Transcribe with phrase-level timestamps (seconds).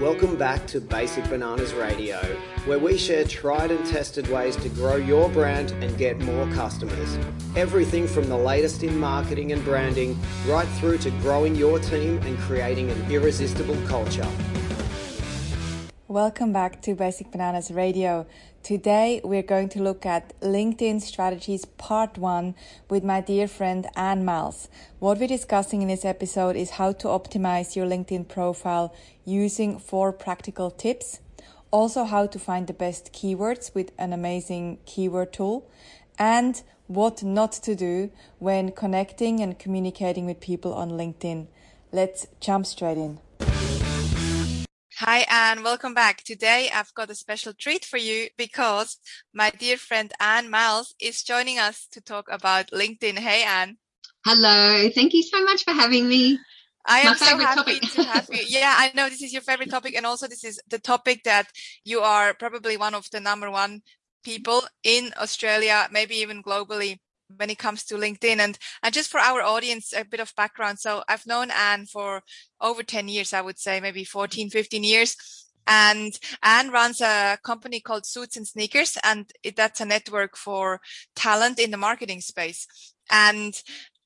[0.00, 2.16] Welcome back to Basic Bananas Radio,
[2.64, 7.18] where we share tried and tested ways to grow your brand and get more customers.
[7.54, 12.38] Everything from the latest in marketing and branding, right through to growing your team and
[12.38, 14.26] creating an irresistible culture.
[16.10, 18.26] Welcome back to Basic Bananas Radio.
[18.64, 22.56] Today we're going to look at LinkedIn strategies part one
[22.88, 24.68] with my dear friend Anne Miles.
[24.98, 28.92] What we're discussing in this episode is how to optimize your LinkedIn profile
[29.24, 31.20] using four practical tips.
[31.70, 35.70] Also how to find the best keywords with an amazing keyword tool
[36.18, 41.46] and what not to do when connecting and communicating with people on LinkedIn.
[41.92, 43.20] Let's jump straight in.
[45.02, 45.62] Hi, Anne.
[45.62, 46.22] Welcome back.
[46.24, 48.98] Today, I've got a special treat for you because
[49.32, 53.18] my dear friend Anne Miles is joining us to talk about LinkedIn.
[53.18, 53.78] Hey, Anne.
[54.26, 54.90] Hello.
[54.90, 56.38] Thank you so much for having me.
[56.84, 57.92] I am so happy topic.
[57.92, 58.44] to have you.
[58.46, 59.96] Yeah, I know this is your favorite topic.
[59.96, 61.48] And also, this is the topic that
[61.82, 63.80] you are probably one of the number one
[64.22, 66.98] people in Australia, maybe even globally
[67.36, 68.38] when it comes to LinkedIn.
[68.38, 70.78] And, and just for our audience, a bit of background.
[70.78, 72.22] So I've known Anne for
[72.60, 75.16] over 10 years, I would say maybe 14, 15 years.
[75.66, 80.80] And Anne runs a company called Suits and Sneakers, and it, that's a network for
[81.14, 82.66] talent in the marketing space.
[83.10, 83.54] And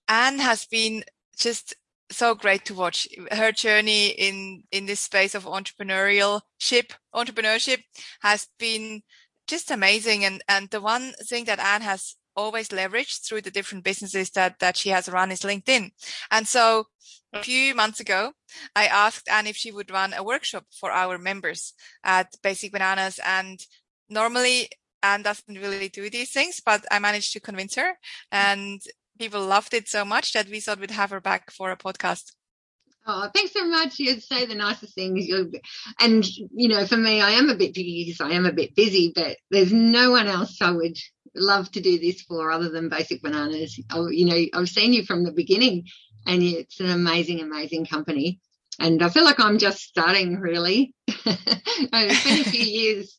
[0.08, 1.04] Anne has been
[1.36, 1.74] just
[2.10, 7.82] so great to watch her journey in in this space of entrepreneurship entrepreneurship
[8.20, 9.02] has been
[9.48, 13.84] just amazing and and the one thing that Anne has always leveraged through the different
[13.84, 15.90] businesses that, that she has run is LinkedIn.
[16.30, 16.86] And so
[17.32, 18.32] a few months ago,
[18.76, 21.74] I asked Anne if she would run a workshop for our members
[22.04, 23.18] at Basic Bananas.
[23.24, 23.60] And
[24.08, 24.70] normally
[25.02, 27.98] Anne doesn't really do these things, but I managed to convince her
[28.30, 28.80] and
[29.18, 32.32] people loved it so much that we thought we'd have her back for a podcast.
[33.06, 33.98] Oh, thanks so much.
[33.98, 35.26] You say the nicest things.
[35.26, 35.52] you
[36.00, 38.74] And, you know, for me, I am a bit busy because I am a bit
[38.74, 40.96] busy, but there's no one else I would
[41.34, 43.78] love to do this for other than Basic Bananas.
[43.92, 45.86] Oh, you know, I've seen you from the beginning
[46.26, 48.40] and it's an amazing, amazing company.
[48.78, 50.94] And I feel like I'm just starting really.
[51.06, 53.18] it's been a few years.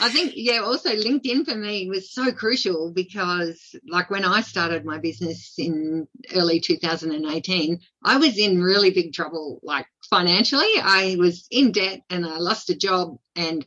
[0.00, 4.84] I think, yeah, also LinkedIn for me was so crucial because, like, when I started
[4.84, 10.70] my business in early 2018, I was in really big trouble, like, financially.
[10.82, 13.64] I was in debt and I lost a job and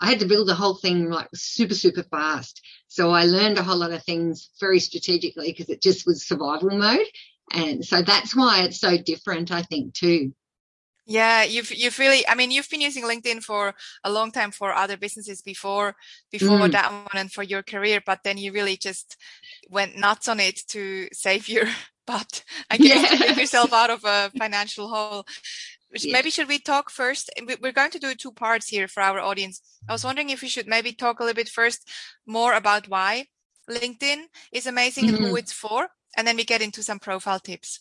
[0.00, 2.62] I had to build the whole thing like super, super fast.
[2.88, 6.70] So I learned a whole lot of things very strategically because it just was survival
[6.70, 7.06] mode.
[7.52, 10.32] And so that's why it's so different, I think, too.
[11.10, 14.74] Yeah, you've you've really I mean you've been using LinkedIn for a long time for
[14.74, 15.96] other businesses before
[16.30, 16.72] before mm.
[16.72, 19.16] that one and for your career, but then you really just
[19.70, 21.64] went nuts on it to save your
[22.06, 23.08] butt, I guess, yeah.
[23.08, 25.26] to take yourself out of a financial hole.
[25.92, 26.12] Yeah.
[26.12, 27.30] Maybe should we talk first?
[27.62, 29.62] We're going to do two parts here for our audience.
[29.88, 31.88] I was wondering if we should maybe talk a little bit first
[32.26, 33.26] more about why
[33.70, 35.14] LinkedIn is amazing mm-hmm.
[35.14, 35.38] and who mm-hmm.
[35.38, 37.80] it's for, and then we get into some profile tips.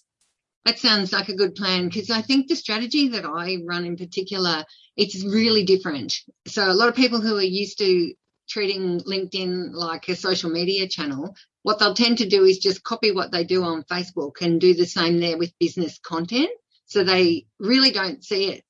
[0.66, 3.96] That sounds like a good plan because I think the strategy that I run in
[3.96, 4.66] particular,
[4.98, 6.14] it's really different.
[6.46, 8.14] So a lot of people who are used to
[8.50, 13.12] treating LinkedIn like a social media channel, what they'll tend to do is just copy
[13.12, 16.50] what they do on Facebook and do the same there with business content.
[16.88, 18.64] So they really don't see it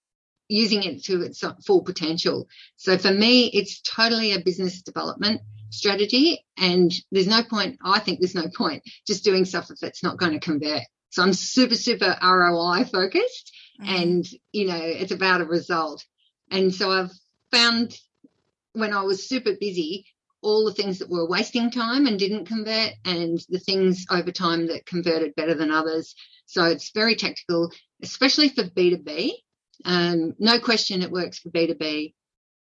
[0.49, 2.47] using it to its full potential.
[2.77, 6.45] So for me, it's totally a business development strategy.
[6.57, 10.17] And there's no point, I think there's no point just doing stuff if it's not
[10.17, 10.83] going to convert.
[11.09, 13.95] So I'm super, super ROI focused mm-hmm.
[13.95, 16.03] and, you know, it's about a result.
[16.51, 17.11] And so I've
[17.51, 17.97] found
[18.73, 20.05] when I was super busy,
[20.41, 24.67] all the things that were wasting time and didn't convert and the things over time
[24.67, 26.15] that converted better than others.
[26.45, 27.71] So it's very tactical,
[28.01, 29.31] especially for B2B.
[29.85, 32.13] Um, no question it works for B2B.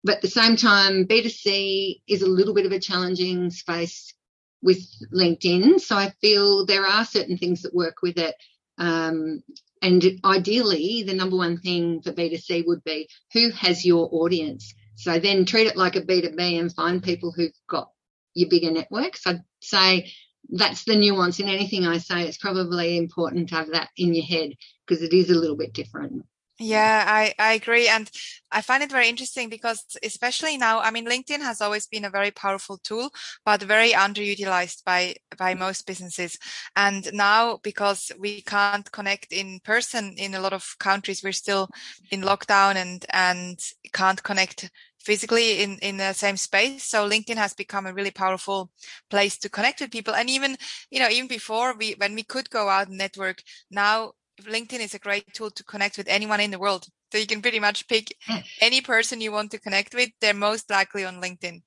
[0.03, 4.13] But at the same time, B2C is a little bit of a challenging space
[4.61, 5.79] with LinkedIn.
[5.79, 8.35] So I feel there are certain things that work with it.
[8.77, 9.43] Um,
[9.81, 14.73] and ideally, the number one thing for B2C would be who has your audience?
[14.95, 17.89] So then treat it like a B2B and find people who've got
[18.33, 19.25] your bigger networks.
[19.25, 20.11] I'd say
[20.49, 22.23] that's the nuance in anything I say.
[22.23, 24.51] It's probably important to have that in your head
[24.87, 26.25] because it is a little bit different.
[26.57, 27.89] Yeah, I, I agree.
[27.89, 28.09] And
[28.49, 32.09] I find it very interesting because especially now, I mean, LinkedIn has always been a
[32.09, 33.09] very powerful tool,
[33.45, 36.37] but very underutilized by, by most businesses.
[36.77, 41.67] And now because we can't connect in person in a lot of countries, we're still
[42.09, 43.59] in lockdown and, and
[43.91, 46.85] can't connect physically in, in the same space.
[46.85, 48.71] So LinkedIn has become a really powerful
[49.09, 50.15] place to connect with people.
[50.15, 50.55] And even,
[50.89, 54.93] you know, even before we, when we could go out and network, now LinkedIn is
[54.93, 56.87] a great tool to connect with anyone in the world.
[57.11, 58.15] So you can pretty much pick
[58.61, 60.09] any person you want to connect with.
[60.19, 61.61] They're most likely on LinkedIn.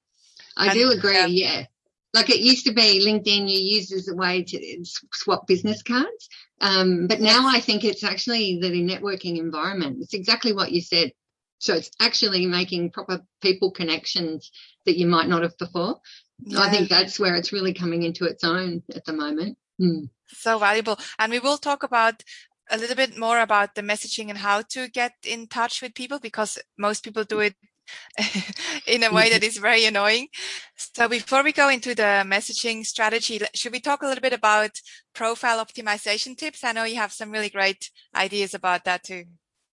[0.57, 1.17] I and, do agree.
[1.17, 1.65] Um, yeah.
[2.15, 6.29] Like it used to be LinkedIn you used as a way to swap business cards.
[6.61, 9.99] Um, but now I think it's actually the networking environment.
[10.01, 11.13] It's exactly what you said.
[11.59, 14.51] So it's actually making proper people connections
[14.87, 16.01] that you might not have before.
[16.45, 16.61] Yeah.
[16.61, 19.59] I think that's where it's really coming into its own at the moment.
[19.81, 20.11] Mm.
[20.29, 20.99] So valuable.
[21.19, 22.23] And we will talk about
[22.71, 26.19] a little bit more about the messaging and how to get in touch with people
[26.19, 27.55] because most people do it
[28.87, 29.45] in a way that mm-hmm.
[29.45, 30.29] is very annoying.
[30.77, 34.71] So before we go into the messaging strategy, should we talk a little bit about
[35.15, 36.65] profile optimization tips?
[36.65, 39.25] I know you have some really great ideas about that too.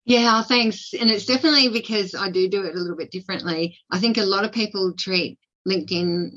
[0.04, 0.92] Yeah, thanks.
[0.98, 3.78] And it's definitely because I do do it a little bit differently.
[3.90, 5.38] I think a lot of people treat
[5.68, 6.30] LinkedIn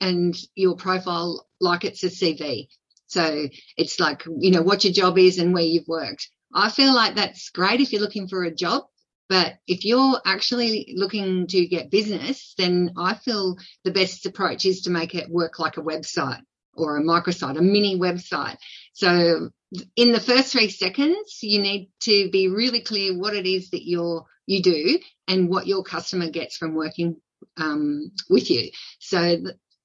[0.00, 2.68] and your profile like it's a CV.
[3.10, 6.30] So it's like, you know, what your job is and where you've worked.
[6.54, 8.84] I feel like that's great if you're looking for a job.
[9.28, 14.82] But if you're actually looking to get business, then I feel the best approach is
[14.82, 16.40] to make it work like a website
[16.74, 18.56] or a microsite, a mini website.
[18.92, 19.50] So
[19.94, 23.86] in the first three seconds, you need to be really clear what it is that
[23.86, 24.98] you're, you do
[25.28, 27.16] and what your customer gets from working
[27.56, 28.70] um, with you.
[28.98, 29.38] So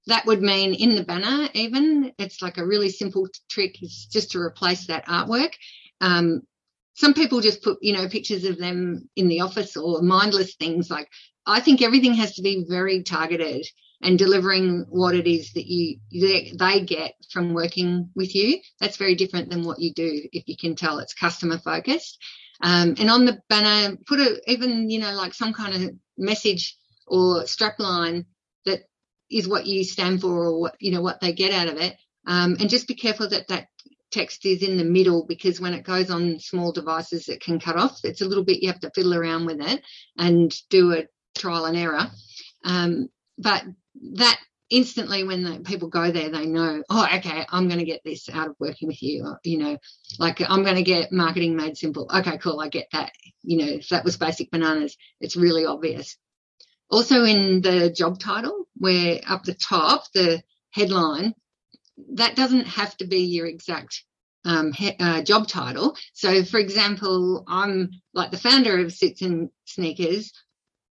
[0.07, 4.31] that would mean in the banner, even it's like a really simple trick is just
[4.31, 5.53] to replace that artwork.
[6.01, 6.41] Um,
[6.93, 10.89] some people just put, you know, pictures of them in the office or mindless things
[10.89, 11.09] like
[11.45, 13.65] I think everything has to be very targeted
[14.01, 18.59] and delivering what it is that you they get from working with you.
[18.79, 22.17] That's very different than what you do if you can tell it's customer focused.
[22.61, 26.77] Um, and on the banner, put a even you know like some kind of message
[27.07, 28.25] or strapline
[28.65, 28.83] that
[29.35, 31.97] is what you stand for or what you know what they get out of it.
[32.25, 33.67] Um, and just be careful that that
[34.11, 37.75] text is in the middle because when it goes on small devices it can cut
[37.75, 39.81] off it's a little bit you have to fiddle around with it
[40.17, 41.05] and do a
[41.37, 42.07] trial and error.
[42.63, 43.63] Um, but
[44.13, 44.39] that
[44.69, 48.27] instantly when the people go there they know oh okay i'm going to get this
[48.29, 49.77] out of working with you you know
[50.17, 52.09] like i'm going to get marketing made simple.
[52.11, 53.11] Okay cool i get that
[53.43, 54.95] you know if that was basic bananas.
[55.19, 56.17] It's really obvious
[56.89, 61.33] also in the job title, where up the top, the headline,
[62.13, 64.03] that doesn't have to be your exact
[64.43, 65.95] um, he, uh, job title.
[66.13, 70.31] So, for example, I'm like the founder of Suits and Sneakers,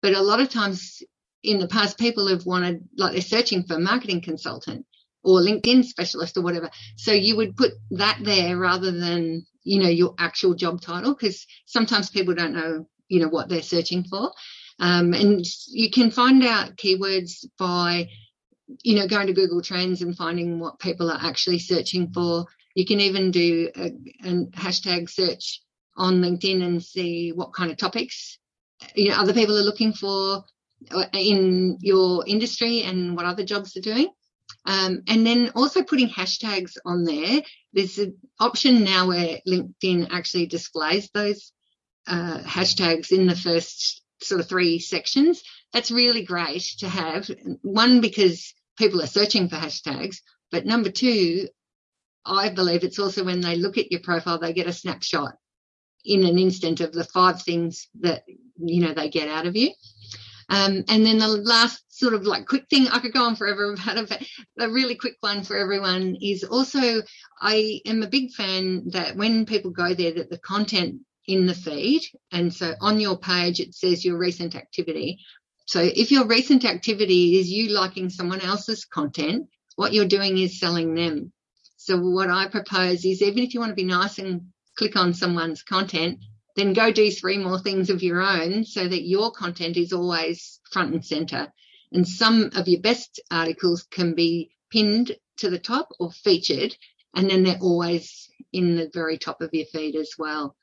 [0.02, 1.04] but a lot of times
[1.44, 4.86] in the past, people have wanted, like they're searching for marketing consultant
[5.24, 6.70] or LinkedIn specialist or whatever.
[6.98, 11.46] So you would put that there rather than, you know, your actual job title because
[11.66, 14.32] sometimes people don't know, you know, what they're searching for.
[14.82, 18.10] Um, and you can find out keywords by,
[18.84, 22.46] you know, going to Google Trends and finding what people are actually searching for.
[22.76, 23.86] You can even do a,
[24.26, 25.62] a hashtag search
[25.96, 28.40] on LinkedIn and see what kind of topics
[28.96, 30.44] you know other people are looking for
[30.92, 34.08] uh, in your industry and what other jobs they're doing.
[34.66, 37.42] Um, and then also putting hashtags on there.
[37.74, 41.52] There's an option now where LinkedIn actually displays those
[42.08, 45.44] uh, hashtags in the first sort of three sections.
[45.74, 47.30] That's really great to have.
[47.62, 50.18] One, because people are searching for hashtags,
[50.52, 51.48] but number two,
[52.26, 55.34] I believe it's also when they look at your profile, they get a snapshot
[56.04, 58.24] in an instant of the five things that,
[58.58, 59.72] you know, they get out of you.
[60.50, 63.72] Um, and then the last sort of like quick thing I could go on forever
[63.74, 67.02] about it, but a really quick one for everyone is also
[67.40, 71.54] I am a big fan that when people go there that the content in the
[71.54, 72.04] feed.
[72.32, 75.20] And so on your page, it says your recent activity.
[75.66, 80.60] So if your recent activity is you liking someone else's content, what you're doing is
[80.60, 81.32] selling them.
[81.78, 84.42] So what I propose is even if you want to be nice and
[84.78, 86.20] click on someone's content,
[86.56, 90.60] then go do three more things of your own so that your content is always
[90.72, 91.52] front and center.
[91.92, 96.76] And some of your best articles can be pinned to the top or featured,
[97.16, 100.56] and then they're always in the very top of your feed as well.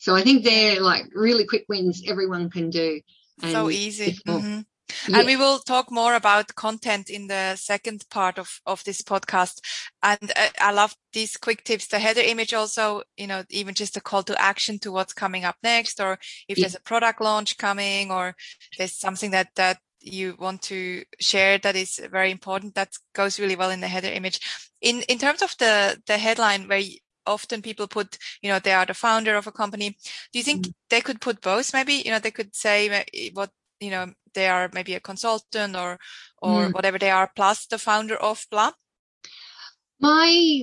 [0.00, 3.00] So I think they're like really quick wins everyone can do.
[3.42, 4.18] And so easy.
[4.26, 4.60] Mm-hmm.
[5.08, 5.18] Yeah.
[5.18, 9.60] And we will talk more about content in the second part of, of this podcast.
[10.02, 11.86] And uh, I love these quick tips.
[11.86, 15.44] The header image also, you know, even just a call to action to what's coming
[15.44, 16.64] up next, or if yeah.
[16.64, 18.34] there's a product launch coming, or
[18.78, 22.74] there's something that, that you want to share that is very important.
[22.74, 24.40] That goes really well in the header image.
[24.80, 26.82] In, in terms of the, the headline where
[27.26, 29.96] often people put, you know, they are the founder of a company.
[30.32, 30.74] Do you think mm.
[30.88, 31.72] they could put both?
[31.72, 33.50] Maybe, you know, they could say what,
[33.80, 35.98] you know, they are maybe a consultant or,
[36.42, 36.72] or mm.
[36.72, 38.72] whatever they are, plus the founder of blah.
[40.00, 40.62] My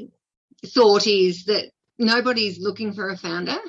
[0.66, 3.60] thought is that nobody's looking for a founder.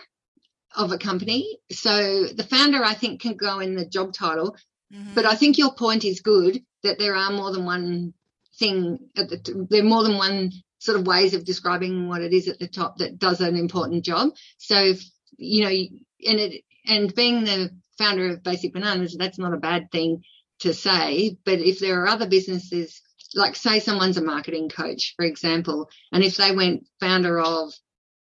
[0.77, 1.59] of a company.
[1.73, 4.57] So the founder, I think, can go in the job title.
[4.93, 5.15] Mm-hmm.
[5.15, 8.15] But I think your point is good that there are more than one
[8.59, 12.33] thing at the, there are more than one sort of ways of describing what it
[12.33, 14.31] is at the top that does an important job.
[14.59, 15.05] So, if,
[15.37, 19.91] you know, and it, and being the founder of Basic Bananas, that's not a bad
[19.91, 20.23] thing
[20.61, 21.37] to say.
[21.45, 23.01] But if there are other businesses,
[23.35, 27.73] like say someone's a marketing coach, for example, and if they went founder of,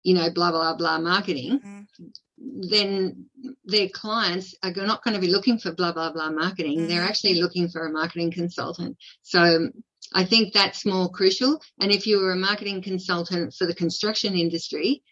[0.02, 2.04] you know, blah, blah, blah marketing, mm-hmm
[2.36, 3.26] then
[3.64, 6.88] their clients are not going to be looking for blah blah blah marketing mm-hmm.
[6.88, 9.70] they're actually looking for a marketing consultant so
[10.14, 11.60] i think that's more crucial.
[11.80, 15.02] And if you were a marketing consultant for the construction industry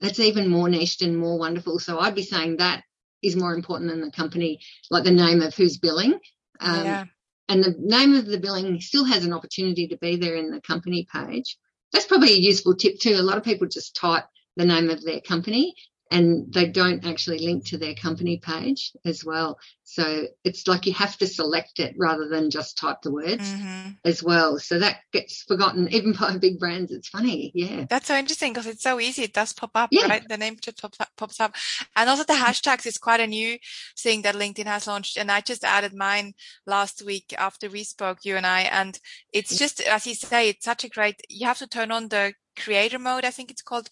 [0.00, 1.78] that's even more niched and more wonderful.
[1.78, 2.82] So i'd be saying that
[3.22, 6.18] is more important than the company like the name of who's billing.
[6.60, 7.04] Um, yeah.
[7.48, 10.60] and the name of the billing still has an opportunity to be there in the
[10.60, 11.58] company page.
[11.92, 13.16] That's probably a useful tip too.
[13.16, 14.24] A lot of people just type
[14.56, 15.74] the name of their company
[16.14, 19.58] and they don't actually link to their company page as well.
[19.82, 23.90] So it's like you have to select it rather than just type the words mm-hmm.
[24.04, 24.60] as well.
[24.60, 26.92] So that gets forgotten even by big brands.
[26.92, 27.50] It's funny.
[27.52, 27.86] Yeah.
[27.90, 29.24] That's so interesting because it's so easy.
[29.24, 30.06] It does pop up, yeah.
[30.06, 30.22] right?
[30.26, 31.56] The name just pops up, pops up.
[31.96, 33.58] And also the hashtags is quite a new
[33.98, 35.16] thing that LinkedIn has launched.
[35.16, 38.62] And I just added mine last week after we spoke, you and I.
[38.62, 39.00] And
[39.32, 42.34] it's just, as you say, it's such a great, you have to turn on the
[42.56, 43.24] creator mode.
[43.24, 43.90] I think it's called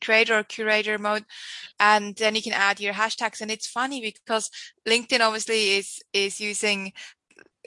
[0.00, 1.24] creator or curator mode.
[1.78, 3.40] And then you can add your hashtags.
[3.40, 4.50] And it's funny because
[4.86, 6.92] LinkedIn obviously is, is using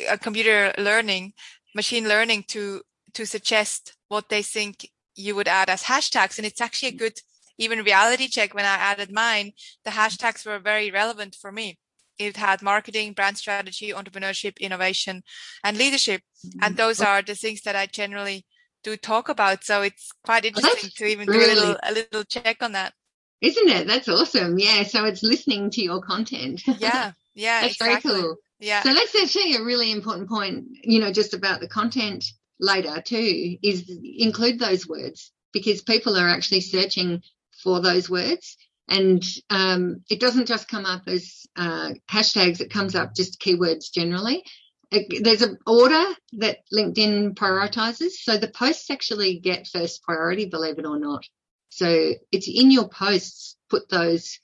[0.10, 1.34] a computer learning,
[1.76, 2.82] machine learning to,
[3.14, 6.38] to suggest what they think you would add as hashtags.
[6.38, 7.20] And it's actually a good,
[7.58, 8.54] even reality check.
[8.54, 9.52] When I added mine,
[9.86, 11.78] the hashtags were very relevant for me.
[12.18, 15.24] It had marketing, brand strategy, entrepreneurship, innovation,
[15.64, 16.22] and leadership.
[16.44, 16.76] And mm-hmm.
[16.76, 18.46] those are the things that I generally
[18.84, 19.64] do talk about.
[19.64, 22.94] So it's quite interesting to even really, do a little, a little check on that.
[23.42, 23.88] Isn't it?
[23.88, 24.60] That's awesome.
[24.60, 24.84] Yeah.
[24.84, 26.62] So it's listening to your content.
[26.80, 27.14] Yeah.
[27.34, 27.62] Yeah.
[27.62, 28.12] That's exactly.
[28.12, 28.36] very cool.
[28.60, 28.84] Yeah.
[28.84, 32.26] So that's actually a really important point, you know, just about the content
[32.60, 37.22] later too, is include those words because people are actually searching
[37.64, 38.58] for those words.
[38.88, 43.92] And um, it doesn't just come up as uh, hashtags, it comes up just keywords
[43.92, 44.44] generally
[44.92, 48.12] there's an order that LinkedIn prioritizes.
[48.12, 51.26] So the posts actually get first priority, believe it or not.
[51.70, 54.40] So it's in your posts, put those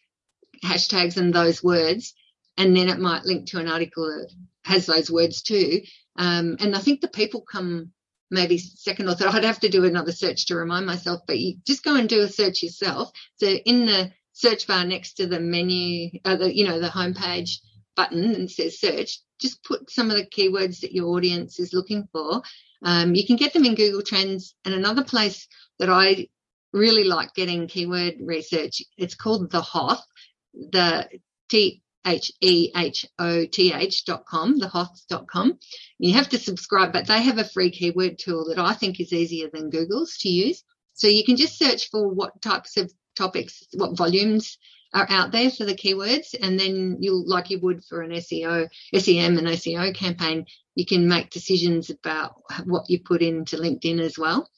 [0.64, 2.14] hashtags and those words,
[2.58, 4.32] and then it might link to an article that
[4.64, 5.82] has those words too.
[6.18, 7.92] Um, and I think the people come
[8.32, 9.28] maybe second or third.
[9.28, 12.22] I'd have to do another search to remind myself, but you just go and do
[12.22, 13.12] a search yourself.
[13.36, 17.60] So in the search bar next to the menu, uh, the, you know, the homepage
[17.98, 22.08] button and says search, just put some of the keywords that your audience is looking
[22.14, 22.42] for.
[22.84, 24.56] Um, you can get them in Google Trends.
[24.64, 25.48] And another place
[25.80, 26.28] that I
[26.72, 30.06] really like getting keyword research, it's called the Hoth,
[30.54, 31.10] the
[31.50, 35.60] T H E H O T H dot com, thehoth.com.
[36.00, 39.12] You have to subscribe, but they have a free keyword tool that I think is
[39.12, 40.64] easier than Google's to use.
[40.94, 44.58] So you can just search for what types of topics, what volumes
[44.94, 48.68] are out there for the keywords and then you'll like you would for an SEO,
[48.96, 54.18] SEM and SEO campaign, you can make decisions about what you put into LinkedIn as
[54.18, 54.50] well.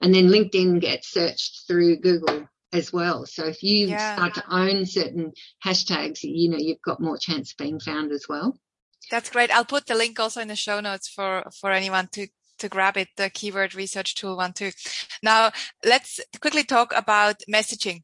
[0.00, 3.26] And then LinkedIn gets searched through Google as well.
[3.26, 4.14] So if you yeah.
[4.14, 5.32] start to own certain
[5.64, 8.58] hashtags, you know, you've got more chance of being found as well.
[9.10, 9.50] That's great.
[9.50, 12.96] I'll put the link also in the show notes for, for anyone to to grab
[12.96, 14.70] it, the keyword research tool one too.
[15.22, 15.50] Now
[15.84, 18.02] let's quickly talk about messaging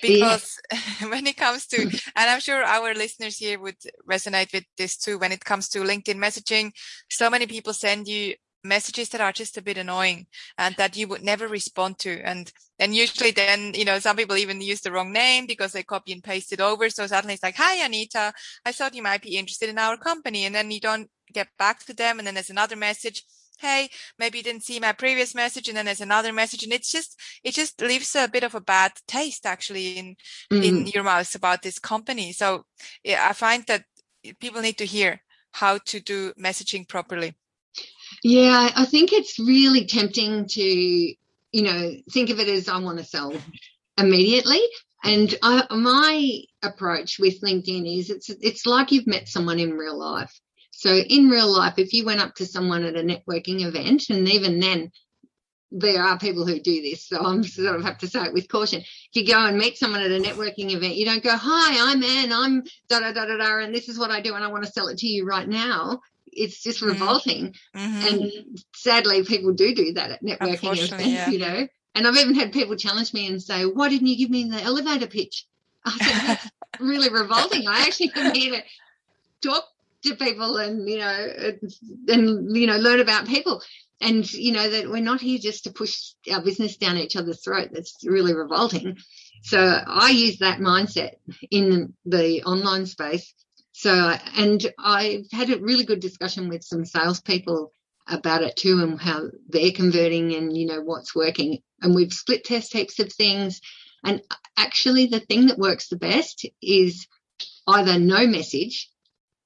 [0.00, 0.58] because
[1.08, 1.96] when it comes to hmm.
[2.16, 3.76] and i'm sure our listeners here would
[4.08, 6.72] resonate with this too when it comes to linkedin messaging
[7.10, 8.34] so many people send you
[8.64, 12.20] messages that are just a bit annoying and that you would never respond to.
[12.22, 15.82] And and usually then you know some people even use the wrong name because they
[15.82, 16.90] copy and paste it over.
[16.90, 18.32] So suddenly it's like hi anita.
[18.64, 20.44] I thought you might be interested in our company.
[20.44, 22.18] And then you don't get back to them.
[22.18, 23.24] And then there's another message
[23.58, 25.68] hey, maybe you didn't see my previous message.
[25.68, 26.62] And then there's another message.
[26.64, 30.16] And it's just, it just leaves a bit of a bad taste actually in,
[30.52, 30.62] mm-hmm.
[30.62, 32.32] in your mouth about this company.
[32.32, 32.64] So
[33.04, 33.84] yeah, I find that
[34.40, 35.22] people need to hear
[35.52, 37.34] how to do messaging properly.
[38.24, 42.98] Yeah, I think it's really tempting to, you know, think of it as I want
[42.98, 43.32] to sell
[43.96, 44.60] immediately.
[45.04, 49.96] And I, my approach with LinkedIn is it's it's like you've met someone in real
[49.96, 50.40] life.
[50.70, 54.28] So in real life, if you went up to someone at a networking event, and
[54.28, 54.92] even then,
[55.70, 58.48] there are people who do this, so I'm sort of have to say it with
[58.48, 58.80] caution.
[58.80, 62.02] If you go and meet someone at a networking event, you don't go, "Hi, I'm
[62.02, 62.32] Anne.
[62.32, 64.64] I'm da da da da da, and this is what I do, and I want
[64.64, 66.00] to sell it to you right now."
[66.32, 66.92] It's just mm-hmm.
[66.92, 68.06] revolting, mm-hmm.
[68.06, 71.28] and sadly, people do do that at networking events, yeah.
[71.30, 71.68] you know.
[71.94, 74.62] And I've even had people challenge me and say, "Why didn't you give me the
[74.62, 75.46] elevator pitch?"
[75.84, 77.66] I said, that's really revolting.
[77.66, 79.64] I actually here to talk
[80.04, 81.52] to people and, you know, uh,
[82.08, 83.62] and, you know, learn about people.
[84.00, 87.42] And, you know, that we're not here just to push our business down each other's
[87.42, 87.70] throat.
[87.72, 88.96] That's really revolting.
[89.42, 91.14] So I use that mindset
[91.50, 93.34] in the online space.
[93.72, 93.90] So,
[94.36, 97.72] and I've had a really good discussion with some salespeople
[98.08, 101.58] about it too and how they're converting and, you know, what's working.
[101.80, 103.60] And we've split test heaps of things.
[104.04, 104.22] And
[104.56, 107.06] actually, the thing that works the best is
[107.66, 108.90] either no message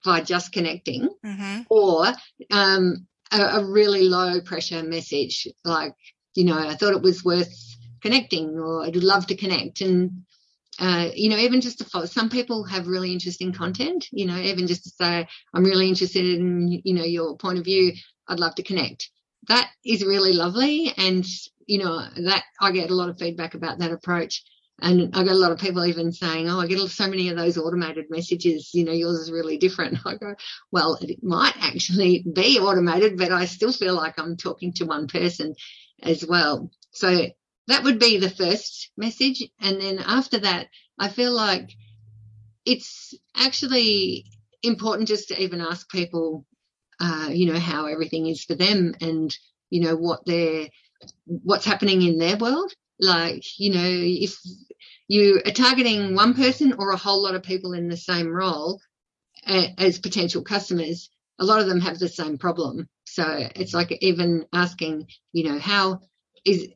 [0.04, 1.62] by just connecting mm-hmm.
[1.70, 2.06] or
[2.50, 5.94] um, a, a really low pressure message like,
[6.34, 7.52] you know, I thought it was worth
[8.00, 9.80] connecting or I'd love to connect.
[9.80, 10.24] And,
[10.78, 14.38] uh, you know, even just to follow, some people have really interesting content, you know,
[14.38, 17.92] even just to say, I'm really interested in, you know, your point of view.
[18.28, 19.10] I'd love to connect.
[19.48, 20.92] That is really lovely.
[20.96, 21.26] And,
[21.66, 24.42] you know, that I get a lot of feedback about that approach.
[24.82, 27.36] And I got a lot of people even saying, Oh, I get so many of
[27.36, 29.98] those automated messages, you know, yours is really different.
[30.06, 30.34] I go,
[30.72, 35.06] Well, it might actually be automated, but I still feel like I'm talking to one
[35.06, 35.54] person
[36.02, 36.70] as well.
[36.90, 37.28] So
[37.68, 39.48] that would be the first message.
[39.60, 40.66] And then after that,
[40.98, 41.70] I feel like
[42.64, 44.26] it's actually
[44.62, 46.44] important just to even ask people,
[47.00, 49.36] uh, you know, how everything is for them and,
[49.70, 50.68] you know, what they're,
[51.26, 52.72] what's happening in their world.
[53.00, 54.36] Like, you know, if
[55.08, 58.80] you are targeting one person or a whole lot of people in the same role
[59.46, 62.88] as potential customers, a lot of them have the same problem.
[63.04, 63.24] So
[63.56, 66.00] it's like even asking, you know, how
[66.44, 66.68] is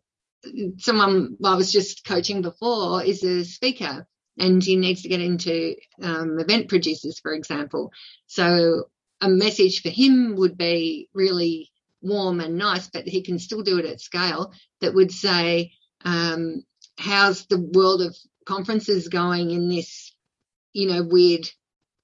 [0.78, 4.06] someone well, I was just coaching before is a speaker
[4.38, 7.92] and he needs to get into um, event producers, for example.
[8.26, 8.84] So
[9.20, 11.70] a message for him would be really
[12.02, 15.72] warm and nice, but he can still do it at scale that would say,
[16.06, 16.64] um,
[16.98, 20.14] how's the world of conferences going in this,
[20.72, 21.50] you know, weird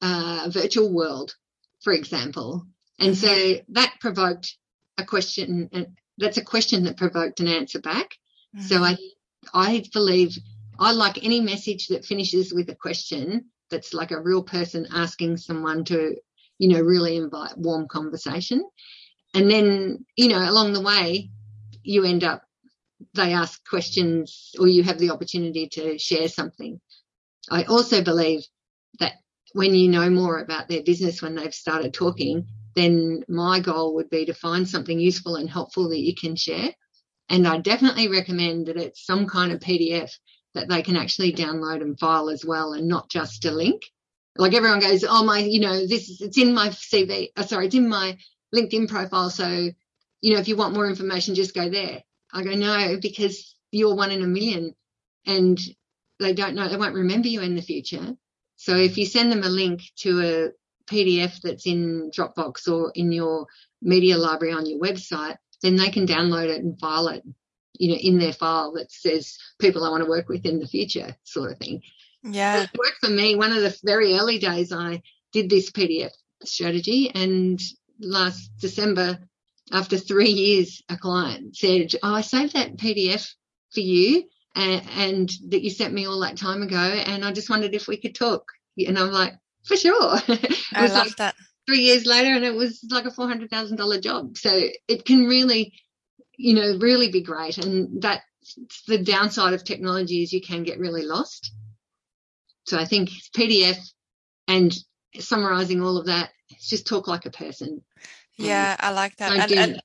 [0.02, 1.34] uh, virtual world,
[1.82, 2.66] for example?
[2.98, 3.72] And so mm-hmm.
[3.72, 4.56] that provoked
[4.98, 5.86] a question, and
[6.18, 8.18] that's a question that provoked an answer back.
[8.54, 8.66] Mm-hmm.
[8.66, 8.96] So I,
[9.54, 10.36] I believe
[10.78, 15.38] I like any message that finishes with a question that's like a real person asking
[15.38, 16.16] someone to,
[16.58, 18.62] you know, really invite warm conversation.
[19.34, 21.30] And then, you know, along the way,
[21.82, 22.42] you end up,
[23.14, 26.80] they ask questions or you have the opportunity to share something.
[27.50, 28.42] I also believe
[29.00, 29.14] that
[29.52, 34.10] when you know more about their business, when they've started talking, then my goal would
[34.10, 36.70] be to find something useful and helpful that you can share.
[37.28, 40.10] And I definitely recommend that it's some kind of PDF
[40.54, 43.82] that they can actually download and file as well and not just a link.
[44.36, 47.44] Like everyone goes, oh my, you know, this is, it's in my CV, oh, uh,
[47.44, 48.16] sorry, it's in my
[48.54, 49.30] LinkedIn profile.
[49.30, 49.70] So,
[50.20, 52.02] you know, if you want more information, just go there.
[52.32, 54.74] I go, no, because you're one in a million
[55.26, 55.58] and
[56.18, 58.16] they don't know, they won't remember you in the future.
[58.56, 63.12] So if you send them a link to a PDF that's in Dropbox or in
[63.12, 63.46] your
[63.80, 67.22] media library on your website, then they can download it and file it,
[67.78, 70.66] you know, in their file that says people I want to work with in the
[70.66, 71.82] future, sort of thing.
[72.22, 72.62] Yeah.
[72.62, 73.34] It worked for me.
[73.34, 76.12] One of the very early days I did this PDF
[76.44, 77.60] strategy and
[78.00, 79.18] last December,
[79.72, 83.32] after three years, a client said, Oh, I saved that PDF
[83.72, 86.76] for you and, and that you sent me all that time ago.
[86.76, 88.44] And I just wondered if we could talk.
[88.78, 89.94] And I'm like, for sure.
[90.74, 91.34] I love like, that
[91.66, 94.36] three years later and it was like a $400,000 job.
[94.36, 94.50] So
[94.88, 95.74] it can really,
[96.36, 97.58] you know, really be great.
[97.58, 98.22] And that's
[98.88, 101.52] the downside of technology is you can get really lost.
[102.64, 103.78] So I think PDF
[104.48, 104.76] and
[105.18, 106.30] summarizing all of that,
[106.60, 107.82] just talk like a person.
[108.38, 109.32] Yeah, I like that.
[109.32, 109.82] And, and,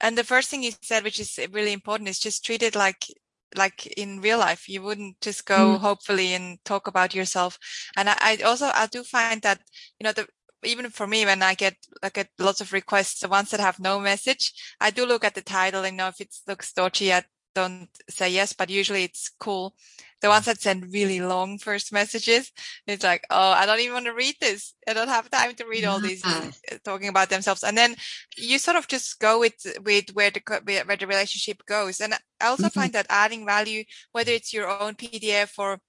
[0.00, 3.06] and the first thing you said, which is really important, is just treat it like
[3.54, 5.78] like in real life you wouldn't just go mm.
[5.78, 7.56] hopefully and talk about yourself
[7.96, 9.60] and I, I, also i do find that
[10.00, 10.26] you know the
[10.66, 13.78] even for me, when I get I get lots of requests, the ones that have
[13.78, 17.12] no message, I do look at the title and know if it looks dodgy.
[17.12, 17.24] I
[17.56, 19.74] don't say yes, but usually it's cool.
[20.20, 22.52] The ones that send really long first messages,
[22.86, 24.74] it's like, oh, I don't even want to read this.
[24.86, 26.50] I don't have time to read all these uh,
[26.84, 27.64] talking about themselves.
[27.64, 27.96] And then
[28.36, 32.00] you sort of just go with with where the where the relationship goes.
[32.00, 32.80] And I also mm-hmm.
[32.80, 35.80] find that adding value, whether it's your own PDF or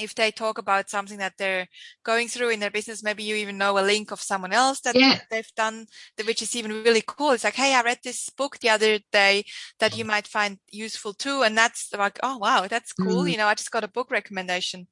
[0.00, 1.68] if they talk about something that they're
[2.04, 4.96] going through in their business, maybe you even know a link of someone else that
[4.96, 5.20] yeah.
[5.30, 5.86] they've done,
[6.24, 7.32] which is even really cool.
[7.32, 9.44] It's like, Hey, I read this book the other day
[9.78, 11.42] that you might find useful too.
[11.42, 13.24] And that's like, Oh, wow, that's cool.
[13.24, 13.30] Mm.
[13.32, 14.86] You know, I just got a book recommendation.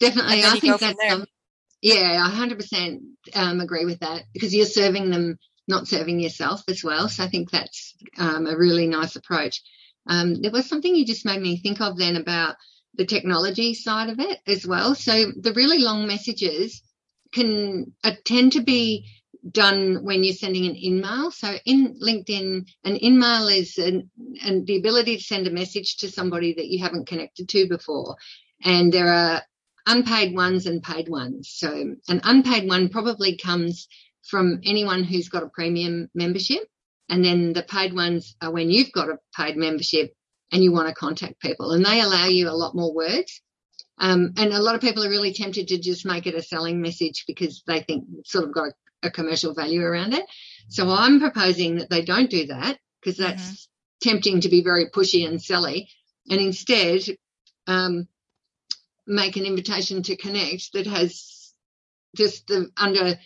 [0.00, 0.44] Definitely.
[0.44, 1.24] I think that's, um,
[1.80, 3.02] yeah, I hundred percent,
[3.34, 7.08] um, agree with that because you're serving them, not serving yourself as well.
[7.08, 9.62] So I think that's, um, a really nice approach.
[10.06, 12.56] Um, there was something you just made me think of then about,
[12.98, 14.94] the technology side of it as well.
[14.94, 16.82] So the really long messages
[17.32, 19.06] can uh, tend to be
[19.50, 21.32] done when you're sending an InMail.
[21.32, 24.10] So in LinkedIn, an InMail is an,
[24.44, 28.16] an, the ability to send a message to somebody that you haven't connected to before.
[28.64, 29.42] And there are
[29.86, 31.50] unpaid ones and paid ones.
[31.54, 33.88] So an unpaid one probably comes
[34.28, 36.64] from anyone who's got a premium membership.
[37.08, 40.14] And then the paid ones are when you've got a paid membership
[40.52, 43.40] and you want to contact people and they allow you a lot more words.
[44.00, 46.80] Um, and a lot of people are really tempted to just make it a selling
[46.80, 48.68] message because they think it's sort of got
[49.02, 50.24] a, a commercial value around it.
[50.68, 54.08] So I'm proposing that they don't do that because that's mm-hmm.
[54.08, 55.88] tempting to be very pushy and selly
[56.28, 57.02] and instead,
[57.66, 58.08] um,
[59.06, 61.54] make an invitation to connect that has
[62.16, 63.18] just the under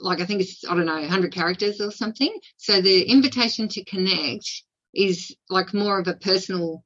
[0.00, 2.34] like I think it's I don't know 100 characters or something.
[2.56, 4.62] So the invitation to connect
[4.94, 6.84] is like more of a personal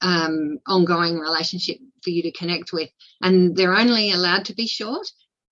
[0.00, 5.06] um, ongoing relationship for you to connect with, and they're only allowed to be short,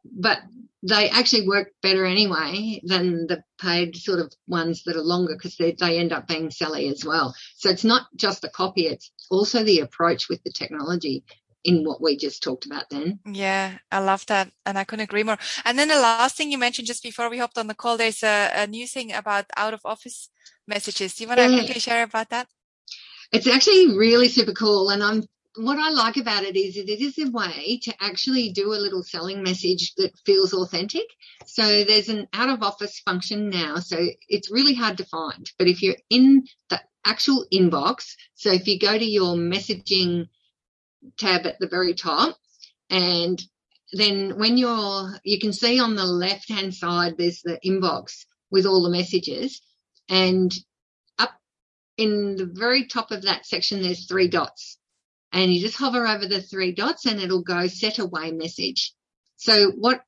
[0.04, 0.38] but
[0.82, 5.56] they actually work better anyway than the paid sort of ones that are longer because
[5.56, 7.34] they, they end up being selly as well.
[7.56, 11.24] So it's not just the copy, it's also the approach with the technology
[11.66, 13.18] in what we just talked about then.
[13.26, 14.50] Yeah, I love that.
[14.64, 15.38] And I couldn't agree more.
[15.64, 18.22] And then the last thing you mentioned just before we hopped on the call, there's
[18.22, 20.30] a, a new thing about out of office
[20.66, 21.14] messages.
[21.14, 22.46] Do you want to quickly share about that?
[23.32, 24.90] It's actually really super cool.
[24.90, 25.24] And I'm
[25.56, 29.02] what I like about it is it is a way to actually do a little
[29.02, 31.06] selling message that feels authentic.
[31.46, 33.76] So there's an out of office function now.
[33.76, 33.96] So
[34.28, 35.50] it's really hard to find.
[35.58, 40.28] But if you're in the actual inbox, so if you go to your messaging
[41.18, 42.36] tab at the very top.
[42.90, 43.42] And
[43.92, 48.66] then when you're, you can see on the left hand side, there's the inbox with
[48.66, 49.60] all the messages.
[50.08, 50.52] And
[51.18, 51.32] up
[51.96, 54.78] in the very top of that section, there's three dots.
[55.32, 58.92] And you just hover over the three dots and it'll go set away message.
[59.36, 60.02] So what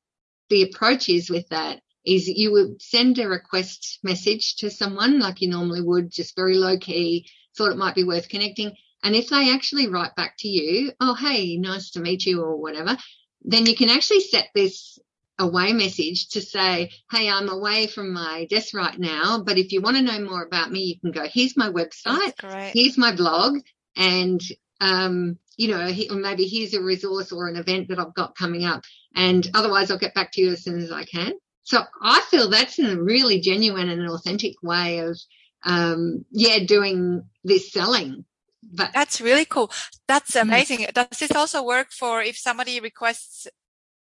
[0.49, 5.41] the approach is with that is you would send a request message to someone like
[5.41, 8.75] you normally would, just very low key, thought it might be worth connecting.
[9.03, 12.57] And if they actually write back to you, oh, hey, nice to meet you or
[12.57, 12.97] whatever,
[13.43, 14.99] then you can actually set this
[15.39, 19.81] away message to say, Hey, I'm away from my desk right now, but if you
[19.81, 22.33] want to know more about me, you can go, here's my website,
[22.73, 23.59] here's my blog,
[23.95, 24.41] and,
[24.81, 28.83] um, you know, maybe here's a resource or an event that I've got coming up.
[29.15, 31.33] And otherwise I'll get back to you as soon as I can.
[31.63, 35.17] So I feel that's a really genuine and authentic way of,
[35.63, 38.25] um, yeah, doing this selling
[38.63, 39.71] but that's really cool.
[40.07, 40.41] That's mm.
[40.41, 40.79] amazing.
[40.79, 40.93] Mm.
[40.93, 43.47] Does this also work for if somebody requests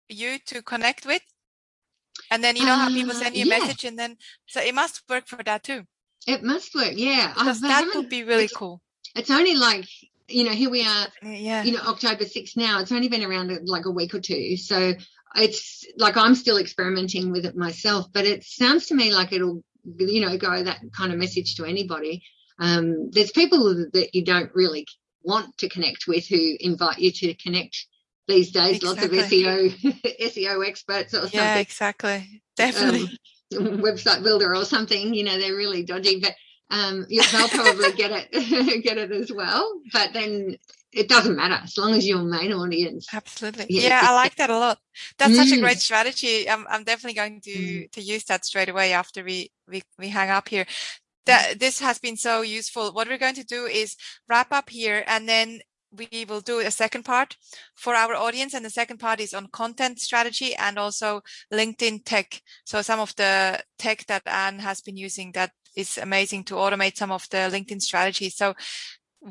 [0.09, 1.21] you to connect with?
[2.31, 3.59] And then you know uh, how people send you a yeah.
[3.59, 5.83] message and then so it must work for that too.
[6.25, 7.33] It must work, yeah.
[7.33, 8.81] Because that would be really cool.
[9.15, 9.85] It's only like
[10.29, 11.63] you know, here we are, yeah.
[11.63, 12.81] you know, October 6th now.
[12.81, 14.57] It's only been around like a week or two.
[14.57, 14.93] So
[15.35, 19.63] it's like I'm still experimenting with it myself, but it sounds to me like it'll,
[19.97, 22.23] you know, go that kind of message to anybody.
[22.59, 24.87] Um, there's people that you don't really
[25.23, 27.85] want to connect with who invite you to connect
[28.27, 28.77] these days.
[28.77, 29.19] Exactly.
[29.19, 31.39] Lots of SEO SEO experts or something.
[31.39, 32.41] Yeah, exactly.
[32.55, 33.19] Definitely.
[33.57, 35.13] Um, website builder or something.
[35.13, 36.35] You know, they're really dodgy, but
[36.69, 39.79] um, they'll probably get it get it as well.
[39.93, 40.57] But then
[40.91, 43.07] it doesn't matter as long as your main audience.
[43.13, 43.67] Absolutely.
[43.69, 44.79] Yeah, yeah I like that a lot.
[45.17, 45.35] That's mm.
[45.35, 45.81] such a great mm.
[45.81, 46.49] strategy.
[46.49, 47.91] I'm, I'm definitely going to, mm.
[47.91, 50.65] to use that straight away after we, we, we hang up here
[51.27, 52.91] that this has been so useful.
[52.91, 53.95] What we're going to do is
[54.27, 55.59] wrap up here and then
[55.91, 57.35] we will do a second part
[57.75, 58.53] for our audience.
[58.53, 61.21] And the second part is on content strategy and also
[61.53, 62.41] LinkedIn tech.
[62.65, 66.97] So some of the tech that Anne has been using that is amazing to automate
[66.97, 68.29] some of the LinkedIn strategy.
[68.29, 68.55] So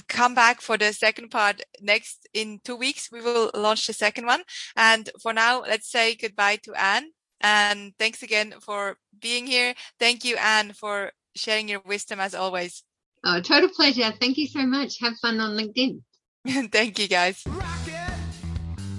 [0.09, 3.11] come back for the second part next in two weeks.
[3.11, 4.43] We will launch the second one.
[4.77, 7.11] And for now, let's say goodbye to Anne.
[7.41, 9.75] And thanks again for being here.
[9.99, 12.83] Thank you, Anne, for sharing your wisdom as always.
[13.25, 14.13] Oh, total pleasure.
[14.21, 15.01] Thank you so much.
[15.01, 16.01] Have fun on LinkedIn.
[16.73, 17.45] Thank you, guys.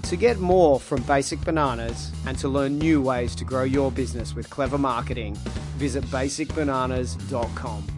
[0.02, 4.34] To get more from Basic Bananas and to learn new ways to grow your business
[4.34, 5.34] with clever marketing,
[5.76, 7.97] visit basicbananas.com.